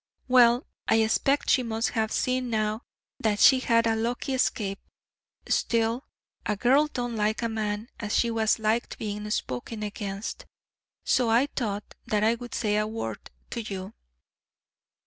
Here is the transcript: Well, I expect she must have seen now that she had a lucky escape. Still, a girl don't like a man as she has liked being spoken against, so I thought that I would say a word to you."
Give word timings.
Well, 0.27 0.65
I 0.87 0.95
expect 0.95 1.51
she 1.51 1.61
must 1.61 1.89
have 1.91 2.11
seen 2.11 2.49
now 2.49 2.81
that 3.19 3.39
she 3.39 3.59
had 3.59 3.85
a 3.85 3.95
lucky 3.95 4.33
escape. 4.33 4.79
Still, 5.47 6.05
a 6.43 6.55
girl 6.57 6.87
don't 6.87 7.15
like 7.15 7.43
a 7.43 7.47
man 7.49 7.87
as 7.99 8.15
she 8.17 8.29
has 8.29 8.57
liked 8.57 8.97
being 8.97 9.29
spoken 9.29 9.83
against, 9.83 10.47
so 11.05 11.29
I 11.29 11.45
thought 11.55 11.93
that 12.07 12.23
I 12.23 12.33
would 12.33 12.55
say 12.55 12.77
a 12.77 12.87
word 12.87 13.29
to 13.51 13.61
you." 13.61 13.93